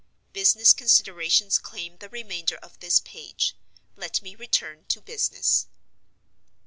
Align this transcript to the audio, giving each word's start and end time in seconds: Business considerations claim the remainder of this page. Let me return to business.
Business 0.33 0.73
considerations 0.73 1.59
claim 1.59 1.97
the 1.99 2.09
remainder 2.09 2.55
of 2.55 2.79
this 2.79 3.01
page. 3.01 3.55
Let 3.95 4.19
me 4.23 4.33
return 4.33 4.85
to 4.85 4.99
business. 4.99 5.67